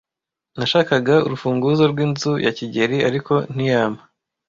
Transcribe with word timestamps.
Nashakaga 0.57 1.15
urufunguzo 1.25 1.83
rw'inzu 1.91 2.31
ya 2.45 2.51
kigeli, 2.57 2.97
ariko 3.09 3.33
ntiyampa. 3.53 4.03